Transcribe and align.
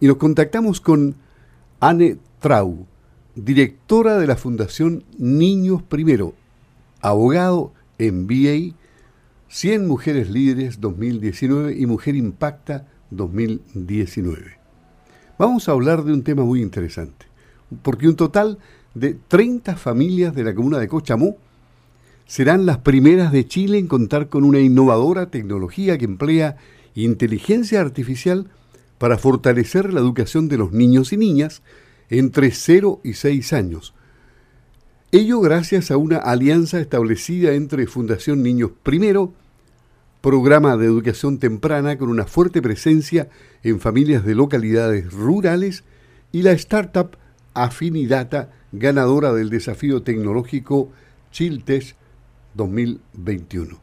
y 0.00 0.06
nos 0.06 0.16
contactamos 0.16 0.80
con 0.80 1.16
Anne 1.80 2.18
Trau, 2.40 2.86
directora 3.34 4.18
de 4.18 4.26
la 4.26 4.36
Fundación 4.36 5.04
Niños 5.18 5.82
Primero, 5.82 6.34
abogado 7.00 7.72
en 7.98 8.26
BA, 8.26 8.74
100 9.48 9.86
Mujeres 9.86 10.28
Líderes 10.28 10.80
2019 10.80 11.76
y 11.78 11.86
Mujer 11.86 12.16
Impacta 12.16 12.88
2019. 13.10 14.58
Vamos 15.38 15.68
a 15.68 15.72
hablar 15.72 16.04
de 16.04 16.12
un 16.12 16.22
tema 16.22 16.44
muy 16.44 16.60
interesante, 16.60 17.26
porque 17.82 18.08
un 18.08 18.16
total 18.16 18.58
de 18.94 19.16
30 19.28 19.76
familias 19.76 20.34
de 20.34 20.44
la 20.44 20.54
comuna 20.54 20.78
de 20.78 20.88
Cochamó 20.88 21.36
serán 22.26 22.66
las 22.66 22.78
primeras 22.78 23.32
de 23.32 23.46
Chile 23.46 23.78
en 23.78 23.86
contar 23.86 24.28
con 24.28 24.44
una 24.44 24.60
innovadora 24.60 25.30
tecnología 25.30 25.96
que 25.96 26.06
emplea 26.06 26.56
inteligencia 26.94 27.80
artificial 27.80 28.48
para 28.98 29.18
fortalecer 29.18 29.92
la 29.92 30.00
educación 30.00 30.48
de 30.48 30.58
los 30.58 30.72
niños 30.72 31.12
y 31.12 31.16
niñas 31.16 31.62
entre 32.08 32.50
0 32.50 33.00
y 33.04 33.14
6 33.14 33.52
años. 33.52 33.94
Ello 35.12 35.40
gracias 35.40 35.90
a 35.90 35.96
una 35.96 36.18
alianza 36.18 36.80
establecida 36.80 37.52
entre 37.52 37.86
Fundación 37.86 38.42
Niños 38.42 38.70
Primero, 38.82 39.32
programa 40.20 40.76
de 40.76 40.86
educación 40.86 41.38
temprana 41.38 41.96
con 41.96 42.08
una 42.08 42.24
fuerte 42.24 42.60
presencia 42.60 43.28
en 43.62 43.80
familias 43.80 44.24
de 44.24 44.34
localidades 44.34 45.12
rurales, 45.12 45.84
y 46.32 46.42
la 46.42 46.52
startup 46.52 47.16
Afinidata, 47.54 48.52
ganadora 48.72 49.32
del 49.32 49.48
desafío 49.48 50.02
tecnológico 50.02 50.90
Chiltes 51.30 51.94
2021. 52.54 53.78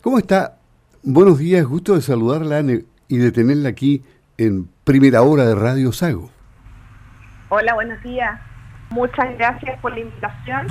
¿Cómo 0.00 0.18
está? 0.18 0.58
Buenos 1.02 1.38
días, 1.38 1.64
gusto 1.66 1.94
de 1.94 2.02
saludarla 2.02 2.64
y 3.08 3.16
de 3.18 3.30
tenerla 3.30 3.68
aquí 3.68 4.02
en 4.40 4.70
primera 4.84 5.20
hora 5.20 5.44
de 5.44 5.54
Radio 5.54 5.92
Sago. 5.92 6.30
Hola, 7.50 7.74
buenos 7.74 8.02
días. 8.02 8.40
Muchas 8.88 9.36
gracias 9.36 9.78
por 9.80 9.92
la 9.92 10.00
invitación 10.00 10.66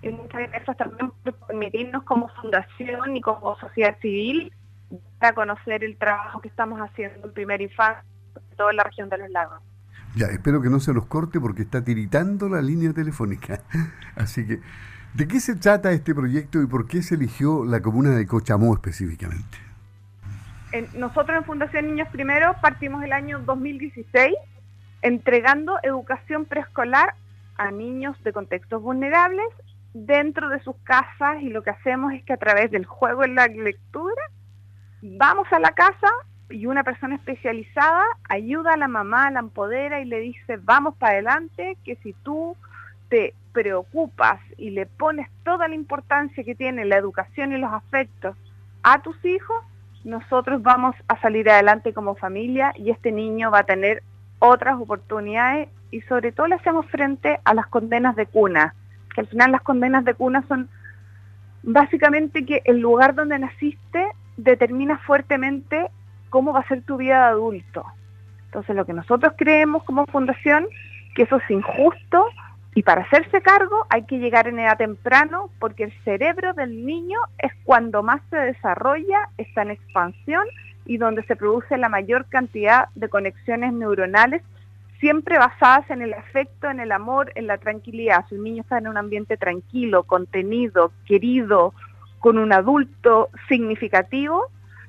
y 0.00 0.08
muchas 0.08 0.48
gracias 0.50 0.76
también 0.78 1.12
por 1.22 1.34
permitirnos 1.46 2.04
como 2.04 2.28
fundación 2.40 3.14
y 3.14 3.20
como 3.20 3.54
sociedad 3.58 3.98
civil 4.00 4.50
para 5.18 5.34
conocer 5.34 5.84
el 5.84 5.98
trabajo 5.98 6.40
que 6.40 6.48
estamos 6.48 6.80
haciendo 6.80 7.28
en 7.28 7.34
Primer 7.34 7.60
Infancia 7.60 8.02
en 8.34 8.56
toda 8.56 8.72
la 8.72 8.82
región 8.84 9.10
de 9.10 9.18
los 9.18 9.28
lagos. 9.28 9.60
Ya, 10.16 10.28
espero 10.28 10.62
que 10.62 10.70
no 10.70 10.80
se 10.80 10.94
nos 10.94 11.04
corte 11.04 11.38
porque 11.38 11.62
está 11.62 11.84
tiritando 11.84 12.48
la 12.48 12.62
línea 12.62 12.94
telefónica. 12.94 13.60
Así 14.16 14.46
que, 14.46 14.60
¿de 15.12 15.28
qué 15.28 15.38
se 15.38 15.56
trata 15.56 15.92
este 15.92 16.14
proyecto 16.14 16.62
y 16.62 16.66
por 16.66 16.86
qué 16.86 17.02
se 17.02 17.16
eligió 17.16 17.66
la 17.66 17.82
comuna 17.82 18.10
de 18.10 18.26
Cochamó 18.26 18.72
específicamente? 18.72 19.71
Nosotros 20.94 21.36
en 21.36 21.44
Fundación 21.44 21.86
Niños 21.86 22.08
Primero 22.08 22.54
partimos 22.60 23.02
el 23.04 23.12
año 23.12 23.38
2016 23.40 24.34
entregando 25.02 25.78
educación 25.82 26.44
preescolar 26.44 27.14
a 27.56 27.70
niños 27.70 28.16
de 28.24 28.32
contextos 28.32 28.80
vulnerables 28.80 29.48
dentro 29.92 30.48
de 30.48 30.62
sus 30.62 30.76
casas 30.84 31.42
y 31.42 31.50
lo 31.50 31.62
que 31.62 31.70
hacemos 31.70 32.14
es 32.14 32.24
que 32.24 32.32
a 32.32 32.38
través 32.38 32.70
del 32.70 32.86
juego 32.86 33.24
en 33.24 33.34
la 33.34 33.46
lectura 33.48 34.22
vamos 35.02 35.46
a 35.52 35.58
la 35.58 35.72
casa 35.72 36.08
y 36.48 36.66
una 36.66 36.84
persona 36.84 37.16
especializada 37.16 38.04
ayuda 38.28 38.74
a 38.74 38.76
la 38.76 38.88
mamá, 38.88 39.30
la 39.30 39.40
empodera 39.40 40.00
y 40.00 40.06
le 40.06 40.20
dice 40.20 40.58
vamos 40.62 40.94
para 40.96 41.14
adelante, 41.14 41.76
que 41.84 41.96
si 41.96 42.14
tú 42.22 42.56
te 43.08 43.34
preocupas 43.52 44.40
y 44.56 44.70
le 44.70 44.86
pones 44.86 45.28
toda 45.44 45.68
la 45.68 45.74
importancia 45.74 46.44
que 46.44 46.54
tiene 46.54 46.86
la 46.86 46.96
educación 46.96 47.52
y 47.52 47.58
los 47.58 47.72
afectos 47.72 48.36
a 48.82 49.02
tus 49.02 49.22
hijos, 49.24 49.62
nosotros 50.04 50.62
vamos 50.62 50.94
a 51.08 51.20
salir 51.20 51.48
adelante 51.48 51.92
como 51.92 52.14
familia 52.14 52.72
y 52.76 52.90
este 52.90 53.12
niño 53.12 53.50
va 53.50 53.60
a 53.60 53.64
tener 53.64 54.02
otras 54.38 54.80
oportunidades 54.80 55.68
y 55.90 56.00
sobre 56.02 56.32
todo 56.32 56.48
le 56.48 56.56
hacemos 56.56 56.86
frente 56.86 57.38
a 57.44 57.54
las 57.54 57.66
condenas 57.68 58.16
de 58.16 58.26
cuna, 58.26 58.74
que 59.14 59.20
al 59.20 59.28
final 59.28 59.52
las 59.52 59.62
condenas 59.62 60.04
de 60.04 60.14
cuna 60.14 60.44
son 60.48 60.68
básicamente 61.62 62.44
que 62.44 62.62
el 62.64 62.80
lugar 62.80 63.14
donde 63.14 63.38
naciste 63.38 64.08
determina 64.36 64.98
fuertemente 64.98 65.90
cómo 66.30 66.52
va 66.52 66.60
a 66.60 66.68
ser 66.68 66.82
tu 66.82 66.96
vida 66.96 67.18
de 67.18 67.30
adulto. 67.32 67.84
Entonces 68.46 68.74
lo 68.74 68.84
que 68.84 68.94
nosotros 68.94 69.34
creemos 69.36 69.84
como 69.84 70.06
fundación, 70.06 70.66
que 71.14 71.22
eso 71.22 71.36
es 71.36 71.50
injusto, 71.50 72.26
y 72.74 72.82
para 72.82 73.02
hacerse 73.02 73.42
cargo 73.42 73.86
hay 73.90 74.04
que 74.04 74.18
llegar 74.18 74.48
en 74.48 74.58
edad 74.58 74.78
temprano 74.78 75.50
porque 75.58 75.84
el 75.84 75.92
cerebro 76.04 76.54
del 76.54 76.86
niño 76.86 77.20
es 77.38 77.52
cuando 77.64 78.02
más 78.02 78.22
se 78.30 78.36
desarrolla, 78.36 79.28
está 79.36 79.62
en 79.62 79.72
expansión 79.72 80.46
y 80.86 80.96
donde 80.96 81.22
se 81.24 81.36
produce 81.36 81.76
la 81.76 81.88
mayor 81.88 82.26
cantidad 82.26 82.88
de 82.94 83.08
conexiones 83.08 83.72
neuronales, 83.72 84.42
siempre 85.00 85.38
basadas 85.38 85.88
en 85.90 86.00
el 86.00 86.14
afecto, 86.14 86.70
en 86.70 86.80
el 86.80 86.92
amor, 86.92 87.30
en 87.34 87.46
la 87.46 87.58
tranquilidad. 87.58 88.24
Si 88.28 88.36
un 88.36 88.44
niño 88.44 88.62
está 88.62 88.78
en 88.78 88.88
un 88.88 88.96
ambiente 88.96 89.36
tranquilo, 89.36 90.04
contenido, 90.04 90.92
querido, 91.06 91.74
con 92.20 92.38
un 92.38 92.52
adulto 92.52 93.28
significativo, 93.48 94.46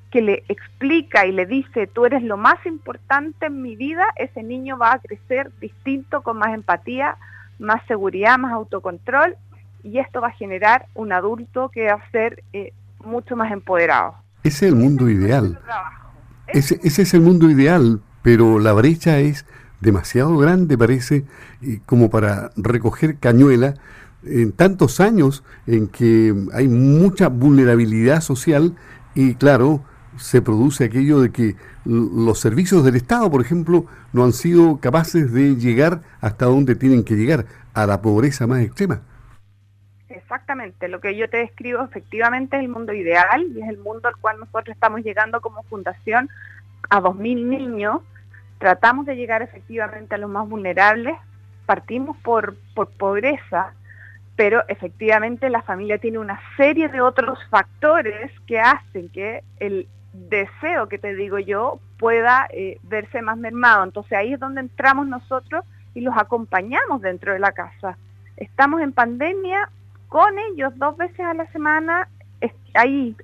que 0.09 0.21
le 0.21 0.44
explica 0.47 1.25
y 1.25 1.31
le 1.31 1.47
dice, 1.47 1.88
tú 1.88 2.05
eres 2.05 2.21
lo 2.21 2.38
más 2.38 2.63
importante 2.65 3.47
en 3.47 3.63
mi 3.63 3.75
vida, 3.75 4.05
ese 4.15 4.44
niño 4.44 4.77
va 4.77 4.94
a 4.94 5.00
crecer 5.00 5.51
distinto, 5.59 6.21
con 6.21 6.38
más 6.38 6.53
empatía, 6.53 7.17
más 7.59 7.86
seguridad, 7.88 8.38
más 8.38 8.53
autocontrol 8.53 9.36
y 9.84 10.00
esto 10.00 10.22
va 10.22 10.30
a 10.30 10.31
generar 10.31 10.88
un 10.94 11.12
adulto 11.12 11.69
que 11.69 11.88
va 11.88 11.94
a 11.94 12.12
ser 12.12 12.44
eh, 12.53 12.74
mucho 13.03 13.36
más 13.36 13.52
empoderado. 13.52 14.16
Ese 14.44 14.68
es 14.68 14.74
el 14.74 14.75
mundo 14.75 15.09
ideal. 15.09 15.59
Ese, 16.47 16.80
ese 16.84 17.02
es 17.03 17.13
el 17.13 17.22
mundo 17.22 17.50
ideal, 17.50 18.02
pero 18.22 18.59
la 18.59 18.74
brecha 18.74 19.19
es 19.19 19.46
demasiado 19.80 20.38
grande, 20.38 20.78
parece, 20.78 21.25
como 21.86 22.09
para 22.09 22.52
recoger 22.56 23.18
cañuela 23.18 23.75
en 24.25 24.53
tantos 24.53 25.00
años 25.00 25.44
en 25.68 25.88
que 25.88 26.34
hay 26.53 26.68
mucha 26.68 27.28
vulnerabilidad 27.28 28.22
social 28.22 28.75
y 29.13 29.36
claro, 29.36 29.84
se 30.18 30.41
produce 30.41 30.85
aquello 30.85 31.19
de 31.19 31.31
que 31.31 31.56
los 31.85 32.40
servicios 32.40 32.84
del 32.84 32.96
Estado, 32.96 33.29
por 33.29 33.41
ejemplo, 33.41 33.85
no 34.13 34.24
han 34.24 34.34
sido 34.34 34.79
capaces 34.79 35.31
de 35.34 35.56
llegar 35.56 36.01
hasta 36.22 36.46
donde 36.46 36.75
tienen 36.75 37.03
que 37.03 37.16
llegar, 37.16 37.46
a 37.74 37.88
la 37.88 38.01
pobreza 38.01 38.46
más 38.46 38.62
extrema. 38.62 39.01
Exactamente, 40.09 40.88
lo 40.88 41.01
que 41.01 41.16
yo 41.16 41.29
te 41.29 41.38
describo 41.38 41.84
efectivamente 41.84 42.56
es 42.56 42.63
el 42.63 42.69
mundo 42.69 42.94
ideal 42.94 43.47
y 43.53 43.62
es 43.62 43.69
el 43.69 43.79
mundo 43.79 44.07
al 44.07 44.16
cual 44.18 44.40
nosotros 44.40 44.75
estamos 44.75 45.01
llegando 45.01 45.41
como 45.41 45.63
fundación 45.63 46.30
a 46.90 47.01
2.000 47.01 47.45
niños. 47.45 48.01
Tratamos 48.59 49.06
de 49.06 49.16
llegar 49.16 49.41
efectivamente 49.41 50.16
a 50.16 50.18
los 50.18 50.30
más 50.30 50.47
vulnerables, 50.47 51.16
partimos 51.66 52.16
por, 52.18 52.56
por 52.75 52.90
pobreza, 52.91 53.74
pero 54.35 54.63
efectivamente 54.68 55.50
la 55.50 55.62
familia 55.62 55.97
tiene 55.97 56.19
una 56.19 56.40
serie 56.57 56.90
de 56.90 57.01
otros 57.01 57.40
factores 57.50 58.31
que 58.47 58.59
hacen 58.59 59.09
que 59.09 59.44
el 59.59 59.88
deseo 60.13 60.88
que 60.88 61.00
te 61.00 61.16
digo 61.16 61.40
yo 61.40 61.79
pueda 61.97 62.47
eh, 62.51 62.78
verse 62.84 63.22
más 63.22 63.38
mermado. 63.38 63.84
Entonces 63.84 64.13
ahí 64.13 64.34
es 64.34 64.40
donde 64.40 64.62
entramos 64.62 65.07
nosotros 65.07 65.66
y 65.94 66.01
los 66.01 66.16
acompañamos 66.18 67.01
dentro 67.01 67.34
de 67.34 67.40
la 67.40 67.51
casa. 67.51 67.97
Estamos 68.38 68.81
en 68.81 68.94
pandemia 68.94 69.69
con 70.07 70.38
ellos 70.51 70.74
dos 70.78 70.96
veces 70.97 71.22
a 71.22 71.34
la 71.34 71.47
semana, 71.51 72.07
ahí 72.75 73.16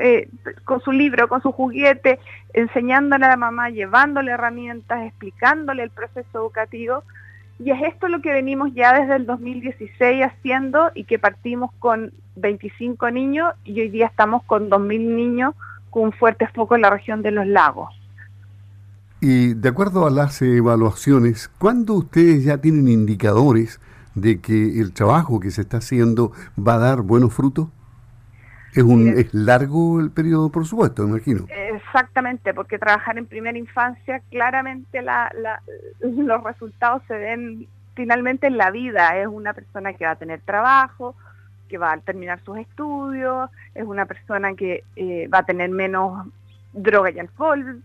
eh, 0.00 0.28
con 0.64 0.80
su 0.80 0.92
libro, 0.92 1.28
con 1.28 1.42
su 1.42 1.52
juguete, 1.52 2.18
enseñándole 2.52 3.26
a 3.26 3.30
la 3.30 3.36
mamá, 3.36 3.70
llevándole 3.70 4.32
herramientas, 4.32 5.06
explicándole 5.06 5.82
el 5.82 5.90
proceso 5.90 6.38
educativo. 6.38 7.04
Y 7.58 7.70
es 7.70 7.82
esto 7.82 8.08
lo 8.08 8.20
que 8.20 8.32
venimos 8.32 8.72
ya 8.74 8.98
desde 8.98 9.16
el 9.16 9.26
2016 9.26 10.24
haciendo 10.24 10.90
y 10.94 11.04
que 11.04 11.18
partimos 11.18 11.70
con 11.78 12.12
25 12.36 13.10
niños 13.10 13.54
y 13.64 13.80
hoy 13.80 13.88
día 13.88 14.06
estamos 14.06 14.42
con 14.44 14.70
2.000 14.70 14.98
niños 15.00 15.54
con 15.92 16.10
fuerte 16.12 16.48
foco 16.48 16.74
en 16.74 16.80
la 16.80 16.90
región 16.90 17.22
de 17.22 17.30
los 17.30 17.46
lagos. 17.46 17.94
Y 19.20 19.52
de 19.54 19.68
acuerdo 19.68 20.06
a 20.06 20.10
las 20.10 20.40
evaluaciones, 20.42 21.48
¿cuándo 21.58 21.94
ustedes 21.94 22.44
ya 22.44 22.58
tienen 22.58 22.88
indicadores 22.88 23.78
de 24.14 24.40
que 24.40 24.80
el 24.80 24.92
trabajo 24.92 25.38
que 25.38 25.50
se 25.50 25.60
está 25.60 25.76
haciendo 25.76 26.32
va 26.58 26.74
a 26.74 26.78
dar 26.78 27.02
buenos 27.02 27.32
frutos? 27.32 27.68
Es, 28.74 28.82
un, 28.82 29.08
es 29.18 29.32
largo 29.34 30.00
el 30.00 30.10
periodo, 30.10 30.50
por 30.50 30.66
supuesto, 30.66 31.04
imagino. 31.04 31.44
Exactamente, 31.50 32.54
porque 32.54 32.78
trabajar 32.78 33.18
en 33.18 33.26
primera 33.26 33.58
infancia, 33.58 34.22
claramente 34.30 35.02
la, 35.02 35.30
los 36.00 36.42
resultados 36.42 37.02
se 37.06 37.14
ven 37.14 37.68
finalmente 37.94 38.46
en 38.46 38.56
la 38.56 38.70
vida. 38.70 39.18
Es 39.18 39.26
una 39.26 39.52
persona 39.52 39.92
que 39.92 40.06
va 40.06 40.12
a 40.12 40.16
tener 40.16 40.40
trabajo, 40.40 41.14
que 41.72 41.78
va 41.78 41.94
a 41.94 41.98
terminar 42.00 42.38
sus 42.44 42.58
estudios, 42.58 43.48
es 43.74 43.84
una 43.84 44.04
persona 44.04 44.52
que 44.52 44.84
eh, 44.94 45.26
va 45.28 45.38
a 45.38 45.46
tener 45.46 45.70
menos 45.70 46.26
droga 46.74 47.10
y 47.10 47.18
alcohol, 47.18 47.82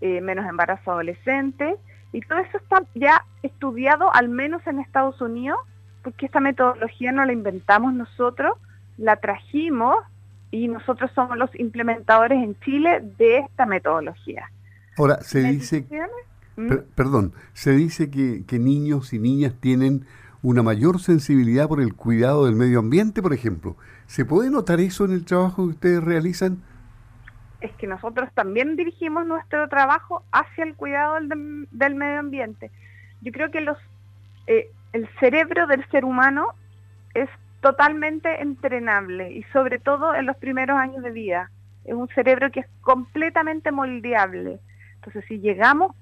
eh, 0.00 0.20
menos 0.20 0.44
embarazo 0.44 0.90
adolescente, 0.90 1.76
y 2.12 2.20
todo 2.22 2.40
eso 2.40 2.58
está 2.58 2.82
ya 2.96 3.24
estudiado 3.44 4.12
al 4.12 4.28
menos 4.28 4.66
en 4.66 4.80
Estados 4.80 5.20
Unidos, 5.20 5.60
porque 6.02 6.26
esta 6.26 6.40
metodología 6.40 7.12
no 7.12 7.24
la 7.24 7.32
inventamos 7.32 7.94
nosotros, 7.94 8.58
la 8.96 9.14
trajimos 9.14 9.94
y 10.50 10.66
nosotros 10.66 11.08
somos 11.14 11.38
los 11.38 11.54
implementadores 11.54 12.42
en 12.42 12.58
Chile 12.58 13.04
de 13.18 13.38
esta 13.38 13.66
metodología. 13.66 14.50
Ahora, 14.96 15.20
se 15.20 15.44
dice, 15.44 15.86
¿Mm? 16.56 16.72
perdón, 16.96 17.34
se 17.52 17.70
dice 17.70 18.10
que, 18.10 18.44
que 18.44 18.58
niños 18.58 19.12
y 19.12 19.20
niñas 19.20 19.54
tienen 19.60 20.06
una 20.42 20.62
mayor 20.62 21.00
sensibilidad 21.00 21.68
por 21.68 21.80
el 21.80 21.94
cuidado 21.94 22.46
del 22.46 22.54
medio 22.54 22.78
ambiente, 22.78 23.22
por 23.22 23.32
ejemplo. 23.32 23.76
¿Se 24.06 24.24
puede 24.24 24.50
notar 24.50 24.80
eso 24.80 25.04
en 25.04 25.12
el 25.12 25.24
trabajo 25.24 25.64
que 25.64 25.70
ustedes 25.70 26.04
realizan? 26.04 26.62
Es 27.60 27.72
que 27.72 27.86
nosotros 27.86 28.28
también 28.34 28.76
dirigimos 28.76 29.26
nuestro 29.26 29.68
trabajo 29.68 30.22
hacia 30.30 30.64
el 30.64 30.74
cuidado 30.76 31.14
del, 31.14 31.68
del 31.70 31.94
medio 31.96 32.20
ambiente. 32.20 32.70
Yo 33.20 33.32
creo 33.32 33.50
que 33.50 33.60
los, 33.60 33.76
eh, 34.46 34.70
el 34.92 35.08
cerebro 35.18 35.66
del 35.66 35.84
ser 35.90 36.04
humano 36.04 36.54
es 37.14 37.28
totalmente 37.60 38.40
entrenable 38.40 39.32
y 39.32 39.42
sobre 39.52 39.78
todo 39.78 40.14
en 40.14 40.26
los 40.26 40.36
primeros 40.36 40.78
años 40.78 41.02
de 41.02 41.10
vida. 41.10 41.50
Es 41.84 41.94
un 41.94 42.08
cerebro 42.08 42.50
que 42.52 42.60
es 42.60 42.66
completamente 42.82 43.72
moldeable. 43.72 44.60
Entonces, 44.96 45.24
si 45.26 45.40
llegamos 45.40 45.96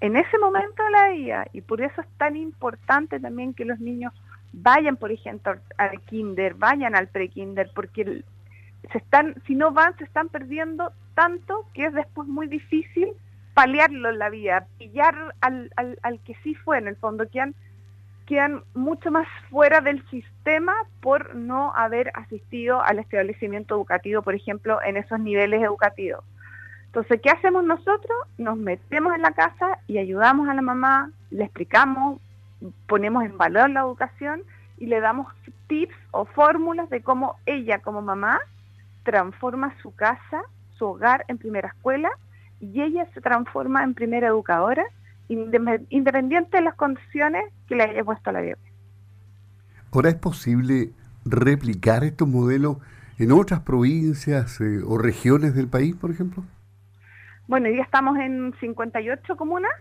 en 0.00 0.16
ese 0.16 0.38
momento 0.38 0.84
de 0.84 0.90
la 0.90 1.08
vida, 1.10 1.46
y 1.52 1.60
por 1.60 1.80
eso 1.80 2.00
es 2.00 2.08
tan 2.18 2.36
importante 2.36 3.20
también 3.20 3.54
que 3.54 3.64
los 3.64 3.80
niños 3.80 4.12
vayan, 4.52 4.96
por 4.96 5.10
ejemplo, 5.10 5.56
al 5.78 6.00
kinder, 6.02 6.54
vayan 6.54 6.94
al 6.94 7.08
pre-kinder, 7.08 7.70
porque 7.74 8.22
se 8.92 8.98
están, 8.98 9.34
si 9.46 9.54
no 9.54 9.72
van, 9.72 9.96
se 9.98 10.04
están 10.04 10.28
perdiendo 10.28 10.92
tanto 11.14 11.66
que 11.74 11.86
es 11.86 11.94
después 11.94 12.28
muy 12.28 12.46
difícil 12.48 13.08
paliarlo 13.54 14.10
en 14.10 14.18
la 14.18 14.30
vida, 14.30 14.66
pillar 14.78 15.34
al, 15.40 15.70
al, 15.76 15.98
al 16.02 16.20
que 16.20 16.34
sí 16.42 16.54
fue 16.54 16.78
en 16.78 16.88
el 16.88 16.96
fondo, 16.96 17.28
que 17.28 17.40
han 17.40 17.54
quedan 18.26 18.62
mucho 18.74 19.10
más 19.10 19.26
fuera 19.50 19.80
del 19.80 20.04
sistema 20.08 20.74
por 21.00 21.34
no 21.34 21.74
haber 21.74 22.10
asistido 22.14 22.82
al 22.82 22.98
establecimiento 22.98 23.74
educativo, 23.74 24.22
por 24.22 24.34
ejemplo, 24.34 24.80
en 24.82 24.96
esos 24.96 25.20
niveles 25.20 25.62
educativos. 25.62 26.24
Entonces, 26.94 27.20
¿qué 27.20 27.30
hacemos 27.30 27.64
nosotros? 27.64 28.16
Nos 28.38 28.56
metemos 28.56 29.16
en 29.16 29.22
la 29.22 29.32
casa 29.32 29.80
y 29.88 29.98
ayudamos 29.98 30.48
a 30.48 30.54
la 30.54 30.62
mamá, 30.62 31.10
le 31.32 31.42
explicamos, 31.42 32.20
ponemos 32.86 33.24
en 33.24 33.36
valor 33.36 33.68
la 33.70 33.80
educación 33.80 34.44
y 34.78 34.86
le 34.86 35.00
damos 35.00 35.26
tips 35.66 35.96
o 36.12 36.24
fórmulas 36.24 36.88
de 36.90 37.02
cómo 37.02 37.34
ella 37.46 37.80
como 37.80 38.00
mamá 38.00 38.38
transforma 39.02 39.74
su 39.82 39.92
casa, 39.92 40.42
su 40.78 40.84
hogar 40.84 41.24
en 41.26 41.38
primera 41.38 41.66
escuela 41.66 42.10
y 42.60 42.80
ella 42.80 43.08
se 43.12 43.20
transforma 43.20 43.82
en 43.82 43.94
primera 43.94 44.28
educadora 44.28 44.84
independiente 45.26 46.58
de 46.58 46.62
las 46.62 46.76
condiciones 46.76 47.42
que 47.66 47.74
le 47.74 47.82
haya 47.82 48.04
puesto 48.04 48.30
la 48.30 48.40
vida. 48.40 48.58
¿Ahora 49.90 50.10
es 50.10 50.14
posible 50.14 50.92
replicar 51.24 52.04
estos 52.04 52.28
modelos 52.28 52.76
en 53.18 53.32
otras 53.32 53.62
provincias 53.62 54.60
eh, 54.60 54.80
o 54.86 54.96
regiones 54.96 55.56
del 55.56 55.66
país, 55.66 55.96
por 55.96 56.12
ejemplo? 56.12 56.44
Bueno, 57.46 57.68
hoy 57.68 57.78
estamos 57.78 58.16
en 58.16 58.54
58 58.58 59.36
comunas, 59.36 59.72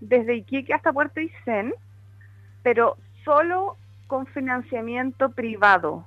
desde 0.00 0.34
Iquique 0.34 0.74
hasta 0.74 0.92
Puerto 0.92 1.20
Isen, 1.20 1.72
pero 2.62 2.98
solo 3.24 3.78
con 4.08 4.26
financiamiento 4.26 5.30
privado. 5.30 6.04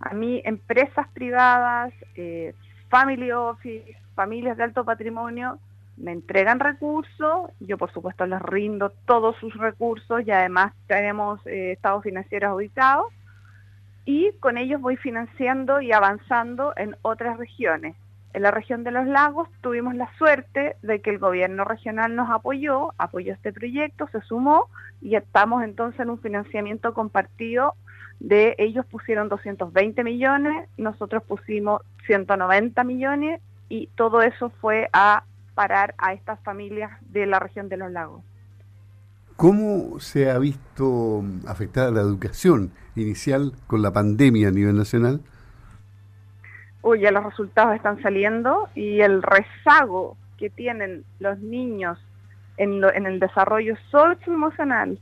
A 0.00 0.14
mí, 0.14 0.40
empresas 0.46 1.06
privadas, 1.08 1.92
eh, 2.14 2.54
family 2.88 3.30
office, 3.30 3.94
familias 4.14 4.56
de 4.56 4.64
alto 4.64 4.86
patrimonio, 4.86 5.58
me 5.98 6.12
entregan 6.12 6.60
recursos, 6.60 7.50
yo 7.60 7.76
por 7.76 7.92
supuesto 7.92 8.24
les 8.24 8.40
rindo 8.40 8.92
todos 9.04 9.36
sus 9.36 9.54
recursos 9.54 10.26
y 10.26 10.30
además 10.30 10.72
tenemos 10.86 11.46
eh, 11.46 11.72
estados 11.72 12.02
financieros 12.02 12.52
auditados 12.52 13.12
y 14.06 14.32
con 14.40 14.56
ellos 14.56 14.80
voy 14.80 14.96
financiando 14.96 15.82
y 15.82 15.92
avanzando 15.92 16.72
en 16.76 16.96
otras 17.02 17.36
regiones. 17.36 17.96
En 18.32 18.42
la 18.42 18.50
región 18.50 18.84
de 18.84 18.90
los 18.90 19.06
lagos 19.06 19.48
tuvimos 19.62 19.94
la 19.94 20.10
suerte 20.18 20.76
de 20.82 21.00
que 21.00 21.10
el 21.10 21.18
gobierno 21.18 21.64
regional 21.64 22.14
nos 22.14 22.30
apoyó, 22.30 22.92
apoyó 22.98 23.32
este 23.32 23.52
proyecto, 23.52 24.08
se 24.12 24.20
sumó 24.20 24.68
y 25.00 25.16
estamos 25.16 25.62
entonces 25.62 26.00
en 26.00 26.10
un 26.10 26.18
financiamiento 26.18 26.92
compartido 26.92 27.74
de 28.20 28.54
ellos 28.58 28.86
pusieron 28.86 29.28
220 29.28 30.04
millones, 30.04 30.68
nosotros 30.76 31.22
pusimos 31.22 31.82
190 32.06 32.82
millones 32.84 33.40
y 33.68 33.88
todo 33.88 34.22
eso 34.22 34.50
fue 34.60 34.88
a 34.92 35.24
parar 35.54 35.94
a 35.98 36.12
estas 36.12 36.40
familias 36.40 36.90
de 37.10 37.26
la 37.26 37.38
región 37.38 37.68
de 37.68 37.76
los 37.76 37.90
lagos. 37.90 38.22
¿Cómo 39.36 40.00
se 40.00 40.30
ha 40.30 40.38
visto 40.38 41.22
afectada 41.46 41.90
la 41.90 42.00
educación 42.00 42.72
inicial 42.94 43.52
con 43.66 43.82
la 43.82 43.92
pandemia 43.92 44.48
a 44.48 44.50
nivel 44.50 44.76
nacional? 44.76 45.20
Ya 46.94 47.10
los 47.10 47.24
resultados 47.24 47.74
están 47.74 48.00
saliendo 48.02 48.68
y 48.74 49.00
el 49.00 49.22
rezago 49.22 50.16
que 50.38 50.50
tienen 50.50 51.04
los 51.18 51.38
niños 51.40 51.98
en, 52.56 52.82
en 52.84 53.06
el 53.06 53.18
desarrollo 53.18 53.74
socioemocional, 53.90 54.98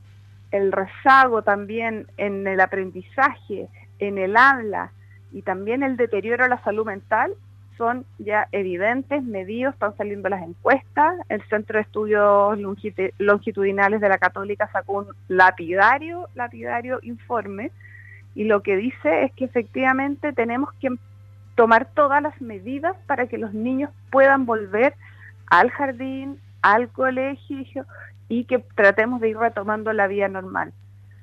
el 0.50 0.72
rezago 0.72 1.42
también 1.42 2.06
en 2.16 2.46
el 2.46 2.60
aprendizaje, 2.60 3.68
en 3.98 4.18
el 4.18 4.36
habla 4.36 4.92
y 5.32 5.42
también 5.42 5.82
el 5.82 5.96
deterioro 5.96 6.44
de 6.44 6.50
la 6.50 6.62
salud 6.62 6.86
mental 6.86 7.32
son 7.76 8.06
ya 8.18 8.46
evidentes, 8.52 9.22
medidos, 9.24 9.74
están 9.74 9.96
saliendo 9.96 10.28
las 10.28 10.42
encuestas. 10.42 11.16
El 11.28 11.42
Centro 11.48 11.76
de 11.76 11.82
Estudios 11.82 12.56
Longitudinales 13.18 14.00
de 14.00 14.08
la 14.08 14.18
Católica 14.18 14.70
sacó 14.72 14.98
un 14.98 15.06
lapidario, 15.28 16.28
lapidario 16.34 17.00
informe 17.02 17.72
y 18.34 18.44
lo 18.44 18.62
que 18.62 18.76
dice 18.76 19.24
es 19.24 19.32
que 19.32 19.44
efectivamente 19.44 20.32
tenemos 20.32 20.72
que 20.74 20.96
tomar 21.54 21.86
todas 21.94 22.22
las 22.22 22.40
medidas 22.40 22.96
para 23.06 23.26
que 23.26 23.38
los 23.38 23.54
niños 23.54 23.90
puedan 24.10 24.46
volver 24.46 24.94
al 25.46 25.70
jardín, 25.70 26.38
al 26.62 26.88
colegio 26.88 27.86
y 28.28 28.44
que 28.44 28.58
tratemos 28.74 29.20
de 29.20 29.30
ir 29.30 29.38
retomando 29.38 29.92
la 29.92 30.06
vida 30.06 30.28
normal. 30.28 30.72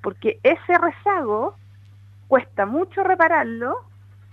Porque 0.01 0.39
ese 0.43 0.77
rezago 0.77 1.55
cuesta 2.27 2.65
mucho 2.65 3.03
repararlo 3.03 3.75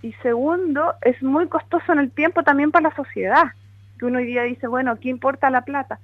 y 0.01 0.13
segundo, 0.21 0.93
es 1.01 1.21
muy 1.21 1.47
costoso 1.47 1.91
en 1.91 1.99
el 1.99 2.11
tiempo 2.11 2.43
también 2.43 2.71
para 2.71 2.89
la 2.89 2.95
sociedad, 2.95 3.51
que 3.97 4.05
uno 4.05 4.19
hoy 4.19 4.25
día 4.25 4.43
dice, 4.43 4.67
bueno, 4.67 4.97
¿qué 4.97 5.09
importa 5.09 5.49
la 5.49 5.61
plata? 5.61 5.99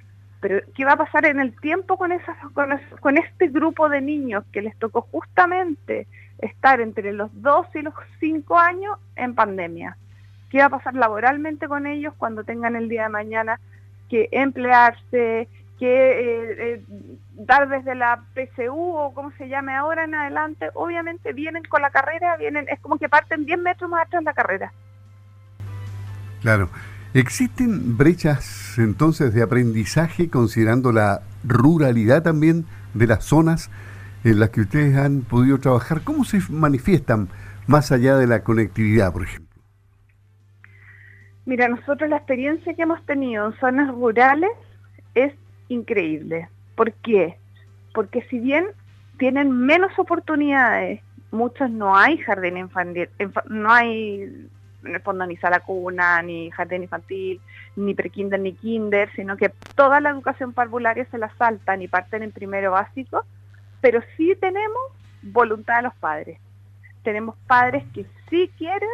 Pero 0.48 0.62
¿qué 0.76 0.86
va 0.86 0.92
a 0.92 0.98
pasar 0.98 1.26
en 1.26 1.40
el 1.40 1.60
tiempo 1.60 1.98
con, 1.98 2.12
esas, 2.12 2.38
con, 3.02 3.18
este 3.18 3.48
grupo 3.48 3.90
de 3.90 4.00
niños 4.00 4.44
que 4.54 4.62
les 4.62 4.78
tocó 4.78 5.02
justamente 5.02 6.06
estar 6.38 6.82
entre 6.82 7.14
los 7.14 7.32
2 7.42 7.66
y 7.74 7.82
los 7.82 7.96
5 8.20 8.60
años 8.60 9.00
en 9.16 9.34
pandemia? 9.34 9.98
¿Qué 10.52 10.60
va 10.60 10.66
a 10.66 10.70
pasar 10.70 10.94
laboralmente 10.94 11.68
con 11.68 11.88
ellos 11.88 12.14
cuando 12.16 12.44
tengan 12.44 12.76
el 12.76 12.90
día 12.90 13.06
de 13.06 13.10
mañana 13.10 13.60
que 14.08 14.30
emplearse, 14.32 15.48
que 15.80 16.12
eh, 16.12 16.56
eh, 16.60 16.84
dar 17.34 17.68
desde 17.68 17.96
la 17.96 18.22
PCU 18.36 18.98
o 18.98 19.16
como 19.16 19.32
se 19.40 19.50
llame 19.50 19.74
ahora 19.74 20.04
en 20.04 20.14
adelante, 20.14 20.70
obviamente 20.76 21.34
vienen 21.34 21.64
con 21.64 21.82
la 21.82 21.90
carrera, 21.90 22.38
vienen, 22.38 22.68
es 22.70 22.80
como 22.82 23.00
que 23.00 23.10
parten 23.10 23.48
10 23.48 23.58
metros 23.58 23.90
más 23.90 24.06
atrás 24.06 24.22
de 24.22 24.26
la 24.26 24.34
carrera. 24.36 24.74
Claro. 26.44 26.70
¿Existen 27.16 27.98
brechas 27.98 28.76
entonces 28.78 29.34
de 29.34 29.42
aprendizaje 29.42 30.30
considerando 30.30 30.92
la 30.92 31.22
ruralidad 31.46 32.24
también 32.24 32.66
de 32.94 33.08
las 33.08 33.24
zonas 33.24 33.72
en 34.26 34.38
las 34.38 34.50
que 34.50 34.60
ustedes 34.60 34.98
han 34.98 35.22
podido 35.22 35.58
trabajar? 35.58 36.02
¿Cómo 36.04 36.26
se 36.26 36.40
manifiestan 36.50 37.30
más 37.68 37.94
allá 37.94 38.18
de 38.18 38.28
la 38.28 38.44
conectividad, 38.44 39.14
por 39.14 39.24
ejemplo? 39.24 39.48
Mira, 41.46 41.70
nosotros 41.70 42.10
la 42.10 42.18
experiencia 42.18 42.74
que 42.74 42.82
hemos 42.82 43.02
tenido 43.06 43.48
en 43.48 43.58
zonas 43.62 43.96
rurales 43.96 44.52
es 45.14 45.34
increíble. 45.70 46.50
¿Por 46.76 46.92
qué? 46.96 47.38
Porque 47.94 48.24
si 48.30 48.40
bien 48.40 48.66
tienen 49.20 49.54
menos 49.54 49.98
oportunidades, 49.98 51.00
muchos 51.32 51.72
no 51.72 51.96
hay 51.96 52.18
jardín 52.18 52.58
infantil, 52.58 53.08
no 53.48 53.72
hay 53.72 54.50
en 54.86 54.96
el 54.96 55.02
fondo 55.02 55.26
ni 55.26 55.38
sala 55.38 55.60
cuna, 55.60 56.22
ni 56.22 56.52
jardín 56.52 56.84
infantil, 56.84 57.42
ni 57.76 57.94
prekinder, 57.94 58.40
ni 58.40 58.54
kinder, 58.54 59.10
sino 59.16 59.38
que 59.38 59.52
toda 59.76 60.00
la 60.00 60.10
educación 60.10 60.54
parvularia 60.54 61.06
se 61.12 61.18
la 61.18 61.34
saltan 61.38 61.82
y 61.82 61.88
parten 61.88 62.24
en 62.24 62.32
primero 62.32 62.72
básico, 62.72 63.26
pero 63.82 64.02
sí 64.16 64.36
tenemos 64.40 64.82
voluntad 65.22 65.78
de 65.78 65.84
los 65.84 65.96
padres. 65.96 66.40
Tenemos 67.04 67.36
padres 67.48 67.84
que 67.94 68.06
sí 68.30 68.52
quieren 68.58 68.90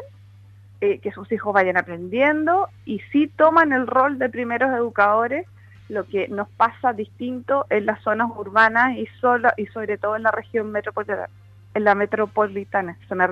eh, 0.81 0.99
que 0.99 1.11
sus 1.11 1.31
hijos 1.31 1.53
vayan 1.53 1.77
aprendiendo 1.77 2.67
y 2.85 2.99
sí 3.11 3.27
toman 3.27 3.71
el 3.71 3.87
rol 3.87 4.17
de 4.17 4.29
primeros 4.29 4.71
educadores 4.71 5.45
lo 5.89 6.07
que 6.07 6.29
nos 6.29 6.47
pasa 6.49 6.93
distinto 6.93 7.65
en 7.69 7.85
las 7.85 8.01
zonas 8.01 8.31
urbanas 8.35 8.97
y 8.97 9.05
solo 9.19 9.49
y 9.57 9.65
sobre 9.67 9.97
todo 9.97 10.15
en 10.15 10.23
la 10.23 10.31
región 10.31 10.71
metropolitana 10.71 11.27
en 11.73 11.83
la 11.83 11.95
metropolitana 11.95 12.97
se 13.07 13.15
me 13.15 13.27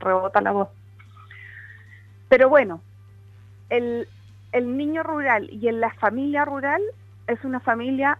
rebota 0.00 0.40
la 0.40 0.52
voz 0.52 0.68
pero 2.32 2.48
bueno 2.48 2.80
el, 3.68 4.08
niño 4.54 5.02
rural 5.02 5.50
y 5.52 5.68
en 5.68 5.80
la 5.80 5.92
familia 5.92 6.46
rural 6.46 6.80
es 7.26 7.44
una 7.44 7.60
familia 7.60 8.16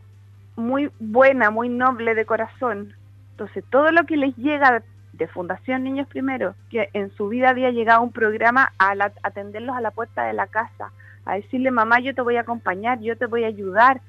muy 0.55 0.91
buena 1.01 1.49
muy 1.49 1.71
noble 1.71 2.15
de 2.15 2.27
corazón. 2.27 2.93
Entonces 3.31 3.65
todo 3.71 3.91
lo 3.91 4.05
que 4.05 4.19
les 4.19 4.37
llega 4.37 4.83
de 5.15 5.29
Fundación 5.29 5.85
Niños 5.85 6.09
Primero, 6.09 6.55
que 6.69 6.91
en 6.93 7.11
su 7.17 7.29
vida 7.29 7.49
había 7.49 7.71
llegado 7.71 8.03
un 8.03 8.13
programa 8.13 8.75
a 8.79 8.93
atenderlos 9.23 9.75
a 9.75 9.81
la 9.81 9.93
puerta 9.93 10.25
de 10.25 10.35
la 10.35 10.47
casa, 10.47 10.93
a 11.25 11.37
decirle, 11.37 11.71
mamá, 11.71 11.99
yo 12.01 12.15
te 12.15 12.21
voy 12.21 12.37
a 12.37 12.43
acompañar, 12.43 13.01
yo 13.01 13.17
te 13.17 13.25
voy 13.25 13.45
a 13.45 13.47
ayudar, 13.47 14.03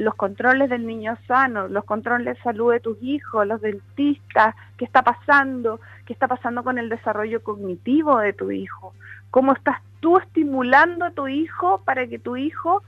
los 0.00 0.14
controles 0.14 0.70
del 0.70 0.86
niño 0.86 1.14
sano, 1.28 1.68
los 1.68 1.84
controles 1.84 2.34
de 2.34 2.42
salud 2.42 2.72
de 2.72 2.80
tus 2.80 2.96
hijos, 3.02 3.46
los 3.46 3.60
dentistas, 3.60 4.54
qué 4.78 4.86
está 4.86 5.02
pasando, 5.02 5.78
qué 6.06 6.14
está 6.14 6.26
pasando 6.26 6.64
con 6.64 6.78
el 6.78 6.88
desarrollo 6.88 7.42
cognitivo 7.42 8.18
de 8.18 8.32
tu 8.32 8.50
hijo, 8.50 8.94
cómo 9.30 9.52
estás 9.52 9.82
tú 10.00 10.16
estimulando 10.16 11.04
a 11.04 11.10
tu 11.10 11.28
hijo 11.28 11.82
para 11.84 12.06
que 12.06 12.18
tu 12.18 12.38
hijo 12.38 12.82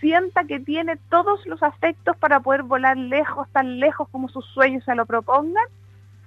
sienta 0.00 0.44
que 0.44 0.60
tiene 0.60 0.98
todos 1.08 1.46
los 1.46 1.62
aspectos 1.62 2.14
para 2.18 2.40
poder 2.40 2.62
volar 2.62 2.98
lejos, 2.98 3.48
tan 3.52 3.80
lejos 3.80 4.06
como 4.10 4.28
sus 4.28 4.44
sueños 4.52 4.84
se 4.84 4.94
lo 4.94 5.06
propongan. 5.06 5.64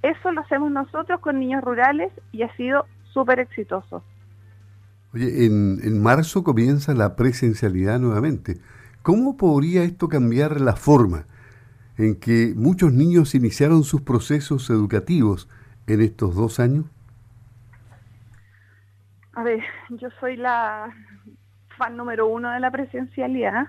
Eso 0.02 0.32
lo 0.32 0.42
hacemos 0.42 0.72
nosotros 0.72 1.20
con 1.20 1.40
niños 1.40 1.63
rurales 1.63 2.12
y 2.32 2.42
ha 2.42 2.56
sido 2.56 2.88
súper 3.13 3.40
exitoso. 3.40 4.04
Oye, 5.13 5.46
en, 5.46 5.80
en 5.84 6.02
marzo 6.02 6.44
comienza 6.44 6.96
la 6.96 7.16
presencialidad 7.16 8.00
nuevamente. 8.00 8.58
¿Cómo 9.03 9.36
podría 9.36 9.83
esto 9.83 10.07
cambiar 10.07 10.62
la 10.62 10.77
forma 10.77 11.25
en 11.98 12.17
que 12.17 12.53
muchos 12.55 12.93
niños 12.93 13.36
iniciaron 13.36 13.83
sus 13.83 14.01
procesos 14.01 14.69
educativos 14.69 15.50
en 15.88 16.01
estos 16.01 16.33
dos 16.36 16.62
años? 16.62 16.86
A 19.33 19.43
ver, 19.43 19.62
yo 19.89 20.07
soy 20.22 20.38
la 20.38 20.89
fan 21.77 21.98
número 21.98 22.27
uno 22.27 22.50
de 22.51 22.62
la 22.62 22.72
presencialidad. 22.72 23.67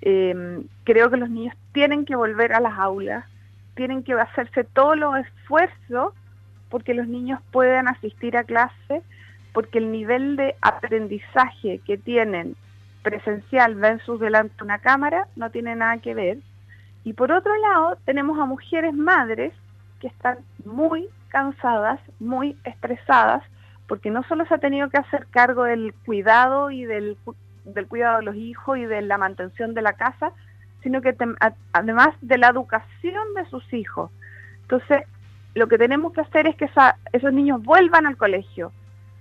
Eh, 0.00 0.64
creo 0.84 1.10
que 1.10 1.18
los 1.18 1.28
niños 1.28 1.54
tienen 1.72 2.06
que 2.06 2.16
volver 2.16 2.54
a 2.54 2.60
las 2.60 2.78
aulas, 2.78 3.26
tienen 3.74 4.02
que 4.02 4.14
hacerse 4.14 4.64
todos 4.64 4.96
los 4.96 5.18
esfuerzos 5.18 6.14
porque 6.70 6.94
los 6.94 7.06
niños 7.06 7.40
puedan 7.50 7.88
asistir 7.88 8.38
a 8.38 8.44
clase, 8.44 9.02
porque 9.52 9.76
el 9.76 9.92
nivel 9.92 10.36
de 10.36 10.56
aprendizaje 10.62 11.82
que 11.84 11.98
tienen 11.98 12.56
presencial 13.02 13.74
versus 13.74 14.20
delante 14.20 14.54
de 14.56 14.64
una 14.64 14.78
cámara 14.78 15.28
no 15.36 15.50
tiene 15.50 15.74
nada 15.76 15.98
que 15.98 16.14
ver. 16.14 16.38
Y 17.04 17.14
por 17.14 17.32
otro 17.32 17.54
lado, 17.56 17.96
tenemos 18.04 18.38
a 18.38 18.44
mujeres 18.44 18.94
madres 18.94 19.52
que 20.00 20.08
están 20.08 20.38
muy 20.64 21.08
cansadas, 21.28 22.00
muy 22.18 22.56
estresadas, 22.64 23.42
porque 23.86 24.10
no 24.10 24.22
solo 24.24 24.44
se 24.46 24.54
ha 24.54 24.58
tenido 24.58 24.90
que 24.90 24.98
hacer 24.98 25.26
cargo 25.30 25.64
del 25.64 25.94
cuidado 26.04 26.70
y 26.70 26.84
del, 26.84 27.16
del 27.64 27.86
cuidado 27.86 28.18
de 28.18 28.24
los 28.24 28.36
hijos 28.36 28.78
y 28.78 28.84
de 28.84 29.02
la 29.02 29.18
mantención 29.18 29.74
de 29.74 29.82
la 29.82 29.94
casa, 29.94 30.32
sino 30.82 31.00
que 31.02 31.16
además 31.72 32.08
de 32.20 32.38
la 32.38 32.48
educación 32.48 33.34
de 33.34 33.44
sus 33.46 33.72
hijos. 33.72 34.10
Entonces, 34.62 35.02
lo 35.54 35.68
que 35.68 35.78
tenemos 35.78 36.12
que 36.12 36.20
hacer 36.20 36.46
es 36.46 36.56
que 36.56 36.68
esos 37.12 37.32
niños 37.32 37.62
vuelvan 37.62 38.06
al 38.06 38.16
colegio, 38.16 38.72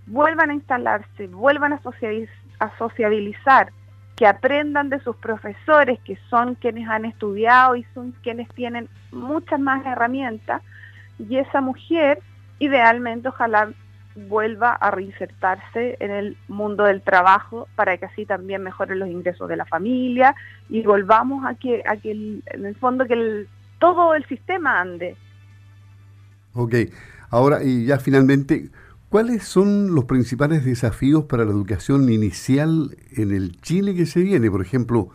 vuelvan 0.06 0.52
a 0.52 0.54
instalarse, 0.54 1.28
vuelvan 1.28 1.74
a, 1.74 1.82
a 2.60 2.78
sociabilizar, 2.78 3.72
que 4.16 4.28
aprendan 4.28 4.90
de 4.90 5.00
sus 5.00 5.16
profesores, 5.16 6.00
que 6.02 6.18
son 6.30 6.56
quienes 6.56 6.88
han 6.90 7.06
estudiado 7.06 7.76
y 7.76 7.86
son 7.94 8.14
quienes 8.22 8.50
tienen 8.50 8.90
muchas 9.12 9.60
más 9.60 9.86
herramientas, 9.86 10.62
y 11.18 11.38
esa 11.38 11.62
mujer 11.62 12.20
idealmente 12.60 13.30
ojalá 13.30 13.72
vuelva 14.28 14.74
a 14.74 14.92
reinsertarse 14.92 15.96
en 16.00 16.12
el 16.12 16.38
mundo 16.48 16.84
del 16.84 17.02
trabajo 17.02 17.68
para 17.76 17.98
que 17.98 18.06
así 18.06 18.26
también 18.26 18.64
mejoren 18.64 19.00
los 19.00 19.10
ingresos 19.10 19.48
de 19.48 19.56
la 19.56 19.66
familia 19.66 20.36
y 20.68 20.82
volvamos 20.82 21.46
a 21.46 21.56
que, 21.56 21.84
a 21.88 21.96
que 21.96 22.12
en 22.12 22.66
el 22.66 22.76
fondo 22.76 23.06
que 23.06 23.46
todo 23.80 24.14
el 24.14 24.26
sistema 24.26 24.82
ande. 24.82 25.16
Ok, 26.54 26.76
ahora 27.30 27.64
y 27.64 27.86
ya 27.86 27.98
finalmente, 27.98 28.70
¿Cuáles 29.10 29.44
son 29.44 29.96
los 29.96 30.06
principales 30.06 30.64
desafíos 30.64 31.24
para 31.24 31.44
la 31.44 31.50
educación 31.50 32.12
inicial 32.12 32.96
en 33.12 33.32
el 33.32 33.60
Chile 33.60 33.96
que 33.96 34.06
se 34.06 34.22
viene? 34.22 34.52
Por 34.52 34.62
ejemplo, 34.62 35.10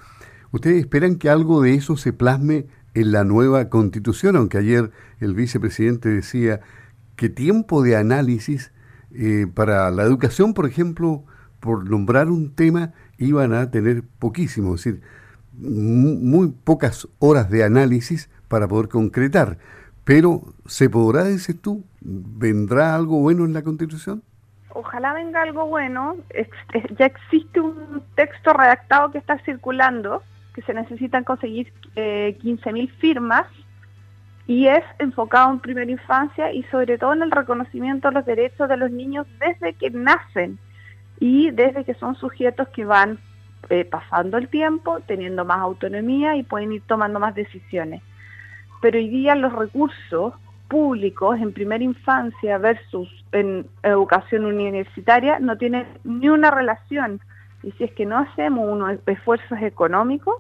¿ustedes 0.51 0.81
esperan 0.81 1.15
que 1.15 1.31
algo 1.31 1.63
de 1.63 1.75
eso 1.75 1.97
se 1.97 2.13
plasme 2.13 2.67
en 2.95 3.13
la 3.13 3.23
nueva 3.23 3.69
constitución? 3.69 4.35
Aunque 4.35 4.59
ayer 4.59 4.91
el 5.21 5.35
vicepresidente 5.35 6.09
decía 6.09 6.61
que 7.15 7.29
tiempo 7.29 7.85
de 7.85 7.95
análisis 7.95 8.73
eh, 9.13 9.47
para 9.55 9.89
la 9.93 10.03
educación, 10.03 10.55
por 10.55 10.67
ejemplo, 10.67 11.25
por 11.61 11.89
nombrar 11.89 12.31
un 12.31 12.53
tema, 12.53 12.95
iban 13.17 13.53
a 13.53 13.71
tener 13.71 14.03
poquísimo, 14.03 14.75
es 14.75 14.83
decir, 14.83 15.03
muy 15.53 16.49
pocas 16.49 17.07
horas 17.21 17.49
de 17.49 17.63
análisis 17.63 18.29
para 18.49 18.67
poder 18.67 18.89
concretar. 18.89 19.59
Pero, 20.05 20.43
¿se 20.67 20.91
podrá, 20.91 21.25
dices 21.25 21.61
tú, 21.61 21.83
vendrá 22.01 22.95
algo 22.95 23.21
bueno 23.21 23.47
en 23.47 23.55
la 23.55 23.63
Constitución? 23.63 24.23
Ojalá 24.71 25.15
venga 25.15 25.43
algo 25.43 25.67
bueno. 25.67 26.17
ya 26.99 27.07
existe 27.07 27.61
un 27.61 28.03
texto 28.15 28.53
redactado 28.53 29.11
que 29.13 29.19
está 29.19 29.39
circulando, 29.45 30.23
que 30.55 30.63
se 30.63 30.75
necesitan 30.75 31.25
conseguir 31.25 31.73
eh, 31.97 32.37
15.000 32.43 32.91
firmas, 32.99 33.47
y 34.47 34.67
es 34.67 34.85
enfocado 34.99 35.51
en 35.53 35.61
primera 35.61 35.91
infancia 35.91 36.53
y 36.53 36.65
sobre 36.65 36.99
todo 36.99 37.15
en 37.15 37.23
el 37.23 37.31
reconocimiento 37.31 38.09
de 38.09 38.15
los 38.15 38.27
derechos 38.27 38.69
de 38.69 38.77
los 38.77 38.91
niños 38.91 39.27
desde 39.41 39.73
que 39.73 39.89
nacen 39.89 40.59
y 41.19 41.51
desde 41.51 41.85
que 41.85 41.95
son 41.95 42.15
sujetos 42.17 42.69
que 42.69 42.85
van 42.85 43.19
eh, 43.71 43.87
pasando 43.87 44.37
el 44.37 44.49
tiempo, 44.49 45.01
teniendo 45.07 45.47
más 45.47 45.61
autonomía 45.61 46.37
y 46.37 46.43
pueden 46.43 46.73
ir 46.73 46.83
tomando 46.87 47.19
más 47.19 47.35
decisiones 47.35 48.03
pero 48.85 48.99
hoy 48.99 49.09
día 49.09 49.35
los 49.35 49.51
recursos 49.51 50.35
públicos 50.69 51.41
en 51.41 51.55
primera 51.55 51.83
infancia 51.83 52.59
versus 52.59 53.09
en 53.33 53.67
educación 53.83 54.45
universitaria 54.45 55.39
no 55.39 55.57
tienen 55.57 55.87
ni 56.05 56.29
una 56.29 56.51
relación. 56.51 57.19
Y 57.63 57.73
si 57.73 57.85
es 57.85 57.93
que 57.93 58.05
no 58.05 58.19
hacemos 58.19 58.71
unos 58.71 58.99
esfuerzos 59.07 59.59
económicos, 59.63 60.37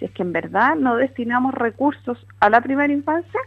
si 0.00 0.06
es 0.06 0.10
que 0.10 0.24
en 0.24 0.32
verdad 0.32 0.74
no 0.74 0.96
destinamos 0.96 1.54
recursos 1.54 2.18
a 2.40 2.50
la 2.50 2.60
primera 2.60 2.92
infancia, 2.92 3.40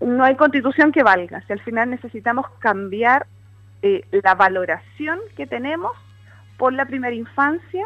no 0.00 0.22
hay 0.22 0.36
constitución 0.36 0.92
que 0.92 1.02
valga. 1.02 1.42
Si 1.48 1.52
al 1.52 1.60
final 1.62 1.90
necesitamos 1.90 2.46
cambiar 2.60 3.26
eh, 3.82 4.02
la 4.12 4.36
valoración 4.36 5.18
que 5.36 5.48
tenemos 5.48 5.90
por 6.56 6.72
la 6.72 6.84
primera 6.84 7.16
infancia 7.16 7.84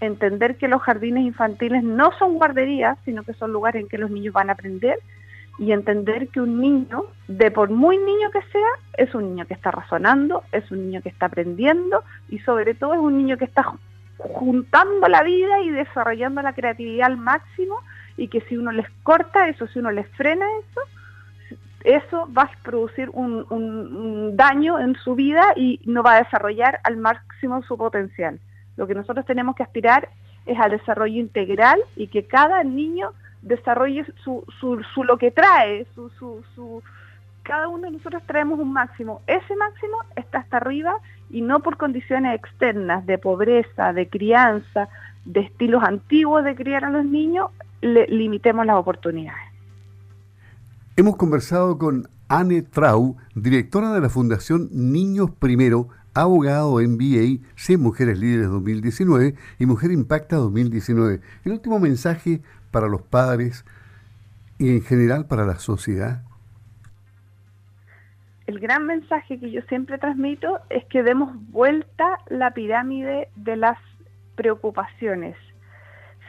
entender 0.00 0.56
que 0.56 0.68
los 0.68 0.82
jardines 0.82 1.24
infantiles 1.24 1.82
no 1.82 2.10
son 2.18 2.34
guarderías, 2.34 2.98
sino 3.04 3.22
que 3.22 3.34
son 3.34 3.52
lugares 3.52 3.82
en 3.82 3.88
que 3.88 3.98
los 3.98 4.10
niños 4.10 4.32
van 4.32 4.50
a 4.50 4.54
aprender 4.54 4.98
y 5.58 5.72
entender 5.72 6.28
que 6.28 6.40
un 6.40 6.58
niño, 6.58 7.04
de 7.28 7.50
por 7.50 7.68
muy 7.68 7.98
niño 7.98 8.30
que 8.30 8.40
sea, 8.50 8.68
es 8.96 9.14
un 9.14 9.30
niño 9.30 9.46
que 9.46 9.54
está 9.54 9.70
razonando, 9.70 10.42
es 10.52 10.70
un 10.70 10.86
niño 10.86 11.02
que 11.02 11.10
está 11.10 11.26
aprendiendo 11.26 12.02
y 12.30 12.38
sobre 12.40 12.74
todo 12.74 12.94
es 12.94 13.00
un 13.00 13.18
niño 13.18 13.36
que 13.36 13.44
está 13.44 13.64
juntando 14.16 15.06
la 15.08 15.22
vida 15.22 15.60
y 15.60 15.70
desarrollando 15.70 16.40
la 16.40 16.54
creatividad 16.54 17.08
al 17.08 17.18
máximo 17.18 17.80
y 18.16 18.28
que 18.28 18.40
si 18.42 18.56
uno 18.56 18.72
les 18.72 18.88
corta 19.02 19.48
eso, 19.48 19.66
si 19.66 19.80
uno 19.80 19.90
les 19.90 20.08
frena 20.12 20.46
eso, 20.60 20.80
eso 21.84 22.28
va 22.32 22.42
a 22.42 22.50
producir 22.62 23.10
un, 23.12 23.46
un 23.50 24.36
daño 24.36 24.78
en 24.78 24.94
su 24.96 25.14
vida 25.14 25.52
y 25.56 25.80
no 25.84 26.02
va 26.02 26.14
a 26.14 26.22
desarrollar 26.22 26.80
al 26.84 26.96
máximo 26.96 27.62
su 27.62 27.76
potencial. 27.76 28.40
Lo 28.76 28.86
que 28.86 28.94
nosotros 28.94 29.26
tenemos 29.26 29.56
que 29.56 29.62
aspirar 29.62 30.08
es 30.46 30.58
al 30.58 30.70
desarrollo 30.70 31.20
integral 31.20 31.80
y 31.96 32.08
que 32.08 32.26
cada 32.26 32.62
niño 32.64 33.12
desarrolle 33.42 34.04
su, 34.24 34.44
su, 34.58 35.04
lo 35.04 35.16
que 35.18 35.30
trae, 35.30 35.86
su, 35.94 36.10
su, 36.10 36.42
su, 36.54 36.82
cada 37.42 37.68
uno 37.68 37.84
de 37.84 37.92
nosotros 37.92 38.22
traemos 38.26 38.58
un 38.58 38.72
máximo. 38.72 39.22
Ese 39.26 39.56
máximo 39.56 39.98
está 40.16 40.38
hasta 40.38 40.58
arriba 40.58 40.96
y 41.30 41.40
no 41.40 41.60
por 41.60 41.76
condiciones 41.76 42.38
externas 42.38 43.06
de 43.06 43.18
pobreza, 43.18 43.92
de 43.92 44.08
crianza, 44.08 44.88
de 45.24 45.40
estilos 45.40 45.82
antiguos 45.82 46.44
de 46.44 46.54
criar 46.54 46.84
a 46.84 46.90
los 46.90 47.04
niños, 47.04 47.50
le, 47.80 48.06
limitemos 48.08 48.66
las 48.66 48.76
oportunidades. 48.76 49.50
Hemos 50.96 51.16
conversado 51.16 51.78
con 51.78 52.08
Anne 52.28 52.62
Trau, 52.62 53.16
directora 53.34 53.92
de 53.92 54.00
la 54.00 54.08
Fundación 54.08 54.68
Niños 54.70 55.30
Primero, 55.30 55.88
abogado 56.14 56.80
MBA, 56.80 57.46
100 57.56 57.80
Mujeres 57.80 58.18
Líderes 58.18 58.48
2019 58.48 59.34
y 59.58 59.66
Mujer 59.66 59.92
Impacta 59.92 60.36
2019. 60.36 61.20
El 61.44 61.52
último 61.52 61.78
mensaje 61.78 62.40
para 62.70 62.88
los 62.88 63.02
padres 63.02 63.64
y 64.58 64.70
en 64.70 64.82
general 64.82 65.26
para 65.26 65.46
la 65.46 65.58
sociedad. 65.58 66.22
El 68.46 68.58
gran 68.58 68.86
mensaje 68.86 69.38
que 69.38 69.50
yo 69.50 69.62
siempre 69.68 69.98
transmito 69.98 70.58
es 70.70 70.84
que 70.86 71.02
demos 71.02 71.30
vuelta 71.50 72.18
la 72.28 72.52
pirámide 72.52 73.28
de 73.36 73.56
las 73.56 73.78
preocupaciones. 74.34 75.36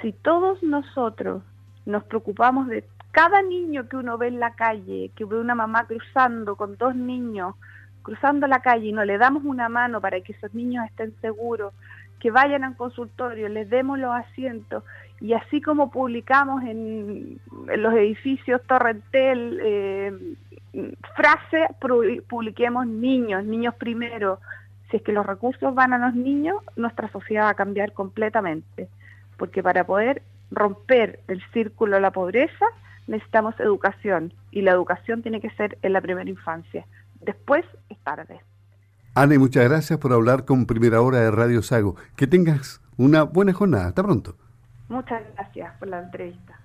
Si 0.01 0.13
todos 0.13 0.61
nosotros 0.61 1.41
nos 1.85 2.03
preocupamos 2.03 2.67
de 2.67 2.85
cada 3.11 3.41
niño 3.41 3.89
que 3.89 3.97
uno 3.97 4.17
ve 4.17 4.27
en 4.27 4.39
la 4.39 4.55
calle, 4.55 5.11
que 5.15 5.25
ve 5.25 5.39
una 5.39 5.55
mamá 5.55 5.85
cruzando 5.87 6.55
con 6.55 6.77
dos 6.77 6.95
niños, 6.95 7.55
cruzando 8.01 8.47
la 8.47 8.61
calle 8.61 8.87
y 8.87 8.91
no 8.91 9.05
le 9.05 9.17
damos 9.17 9.43
una 9.43 9.69
mano 9.69 10.01
para 10.01 10.21
que 10.21 10.33
esos 10.33 10.53
niños 10.53 10.85
estén 10.85 11.13
seguros, 11.21 11.73
que 12.19 12.31
vayan 12.31 12.63
al 12.63 12.75
consultorio, 12.75 13.49
les 13.49 13.69
demos 13.69 13.97
los 13.97 14.13
asientos 14.13 14.83
y 15.21 15.33
así 15.33 15.61
como 15.61 15.91
publicamos 15.91 16.63
en, 16.63 17.39
los 17.77 17.93
edificios 17.93 18.61
Torrentel 18.67 19.59
eh, 19.63 20.35
frase, 21.15 21.67
publiquemos 22.27 22.87
niños, 22.87 23.45
niños 23.45 23.75
primero. 23.75 24.39
si 24.89 24.97
es 24.97 25.03
que 25.03 25.11
los 25.11 25.25
recursos 25.25 25.73
van 25.75 25.93
a 25.93 25.99
los 25.99 26.15
niños, 26.15 26.57
nuestra 26.75 27.07
sociedad 27.09 27.45
va 27.45 27.49
a 27.49 27.53
cambiar 27.53 27.93
completamente, 27.93 28.89
porque 29.37 29.61
para 29.61 29.85
poder 29.85 30.23
romper 30.49 31.19
el 31.27 31.41
círculo 31.53 31.95
de 31.95 32.01
la 32.01 32.11
pobreza 32.11 32.65
necesitamos 33.07 33.59
educación 33.59 34.33
y 34.51 34.61
la 34.61 34.71
educación 34.71 35.21
tiene 35.21 35.39
que 35.39 35.51
ser 35.51 35.77
en 35.81 35.93
la 35.93 36.01
primera 36.01 36.29
infancia. 36.29 36.85
Después 37.21 37.65
es 37.89 37.97
tarde. 37.99 38.41
Ana, 39.13 39.37
muchas 39.37 39.65
gracias 39.65 39.99
por 39.99 40.13
hablar 40.13 40.45
con 40.45 40.65
Primera 40.65 41.01
Hora 41.01 41.19
de 41.19 41.31
Radio 41.31 41.61
Sago. 41.61 41.95
Que 42.15 42.27
tengas 42.27 42.81
una 42.97 43.23
buena 43.23 43.53
jornada. 43.53 43.87
Hasta 43.87 44.03
pronto. 44.03 44.35
Muchas 44.89 45.21
gracias 45.35 45.73
por 45.79 45.89
la 45.89 45.99
entrevista. 45.99 46.59